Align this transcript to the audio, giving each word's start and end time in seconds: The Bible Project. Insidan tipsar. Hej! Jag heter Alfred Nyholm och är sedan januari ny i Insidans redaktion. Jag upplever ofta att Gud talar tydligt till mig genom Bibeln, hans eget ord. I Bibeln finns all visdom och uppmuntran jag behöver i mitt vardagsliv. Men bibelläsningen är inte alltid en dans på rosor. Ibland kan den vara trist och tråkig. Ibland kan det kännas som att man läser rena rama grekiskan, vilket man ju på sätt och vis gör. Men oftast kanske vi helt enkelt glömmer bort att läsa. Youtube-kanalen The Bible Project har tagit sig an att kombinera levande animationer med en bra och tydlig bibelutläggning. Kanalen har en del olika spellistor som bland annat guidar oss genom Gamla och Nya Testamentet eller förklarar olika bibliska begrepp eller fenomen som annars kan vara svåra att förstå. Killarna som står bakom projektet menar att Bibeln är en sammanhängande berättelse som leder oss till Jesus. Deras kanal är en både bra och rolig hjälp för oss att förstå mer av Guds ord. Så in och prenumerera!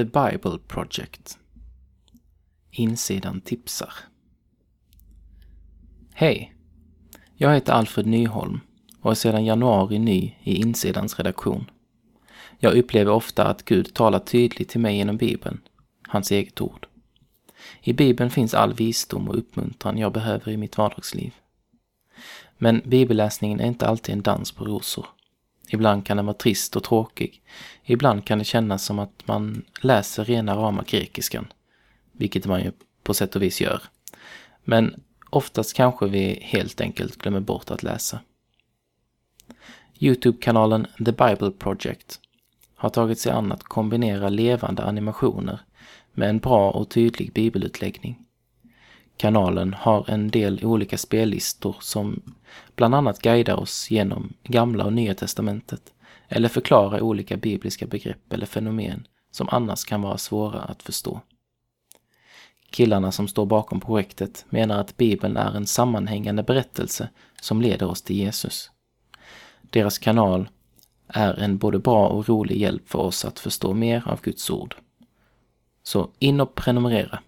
The 0.00 0.04
Bible 0.04 0.58
Project. 0.66 1.38
Insidan 2.70 3.40
tipsar. 3.40 3.92
Hej! 6.14 6.54
Jag 7.34 7.54
heter 7.54 7.72
Alfred 7.72 8.06
Nyholm 8.06 8.60
och 9.00 9.10
är 9.10 9.14
sedan 9.14 9.44
januari 9.44 9.98
ny 9.98 10.34
i 10.42 10.54
Insidans 10.54 11.18
redaktion. 11.18 11.70
Jag 12.58 12.74
upplever 12.74 13.12
ofta 13.12 13.46
att 13.46 13.64
Gud 13.64 13.94
talar 13.94 14.18
tydligt 14.18 14.68
till 14.68 14.80
mig 14.80 14.96
genom 14.96 15.16
Bibeln, 15.16 15.60
hans 16.08 16.30
eget 16.30 16.60
ord. 16.60 16.86
I 17.82 17.92
Bibeln 17.92 18.30
finns 18.30 18.54
all 18.54 18.74
visdom 18.74 19.28
och 19.28 19.38
uppmuntran 19.38 19.98
jag 19.98 20.12
behöver 20.12 20.52
i 20.52 20.56
mitt 20.56 20.78
vardagsliv. 20.78 21.34
Men 22.58 22.82
bibelläsningen 22.84 23.60
är 23.60 23.66
inte 23.66 23.86
alltid 23.86 24.12
en 24.12 24.22
dans 24.22 24.52
på 24.52 24.64
rosor. 24.64 25.06
Ibland 25.72 26.06
kan 26.06 26.16
den 26.16 26.26
vara 26.26 26.36
trist 26.36 26.76
och 26.76 26.84
tråkig. 26.84 27.42
Ibland 27.84 28.24
kan 28.24 28.38
det 28.38 28.44
kännas 28.44 28.84
som 28.84 28.98
att 28.98 29.22
man 29.26 29.62
läser 29.80 30.24
rena 30.24 30.56
rama 30.56 30.82
grekiskan, 30.82 31.52
vilket 32.12 32.46
man 32.46 32.64
ju 32.64 32.72
på 33.02 33.14
sätt 33.14 33.36
och 33.36 33.42
vis 33.42 33.60
gör. 33.60 33.82
Men 34.64 35.02
oftast 35.30 35.76
kanske 35.76 36.06
vi 36.06 36.38
helt 36.42 36.80
enkelt 36.80 37.16
glömmer 37.16 37.40
bort 37.40 37.70
att 37.70 37.82
läsa. 37.82 38.20
Youtube-kanalen 39.98 40.86
The 40.96 41.12
Bible 41.12 41.50
Project 41.50 42.20
har 42.74 42.88
tagit 42.88 43.18
sig 43.18 43.32
an 43.32 43.52
att 43.52 43.62
kombinera 43.62 44.28
levande 44.28 44.84
animationer 44.84 45.60
med 46.12 46.30
en 46.30 46.38
bra 46.38 46.70
och 46.70 46.90
tydlig 46.90 47.32
bibelutläggning. 47.32 48.18
Kanalen 49.20 49.74
har 49.74 50.10
en 50.10 50.30
del 50.30 50.64
olika 50.64 50.98
spellistor 50.98 51.76
som 51.80 52.34
bland 52.76 52.94
annat 52.94 53.22
guidar 53.22 53.56
oss 53.56 53.90
genom 53.90 54.32
Gamla 54.42 54.84
och 54.84 54.92
Nya 54.92 55.14
Testamentet 55.14 55.92
eller 56.28 56.48
förklarar 56.48 57.00
olika 57.00 57.36
bibliska 57.36 57.86
begrepp 57.86 58.32
eller 58.32 58.46
fenomen 58.46 59.06
som 59.30 59.48
annars 59.48 59.84
kan 59.84 60.02
vara 60.02 60.18
svåra 60.18 60.60
att 60.60 60.82
förstå. 60.82 61.20
Killarna 62.70 63.12
som 63.12 63.28
står 63.28 63.46
bakom 63.46 63.80
projektet 63.80 64.44
menar 64.48 64.80
att 64.80 64.96
Bibeln 64.96 65.36
är 65.36 65.56
en 65.56 65.66
sammanhängande 65.66 66.42
berättelse 66.42 67.08
som 67.40 67.62
leder 67.62 67.90
oss 67.90 68.02
till 68.02 68.16
Jesus. 68.16 68.70
Deras 69.62 69.98
kanal 69.98 70.48
är 71.08 71.34
en 71.34 71.58
både 71.58 71.78
bra 71.78 72.08
och 72.08 72.28
rolig 72.28 72.56
hjälp 72.56 72.88
för 72.88 72.98
oss 72.98 73.24
att 73.24 73.38
förstå 73.38 73.74
mer 73.74 74.08
av 74.08 74.20
Guds 74.20 74.50
ord. 74.50 74.76
Så 75.82 76.10
in 76.18 76.40
och 76.40 76.54
prenumerera! 76.54 77.20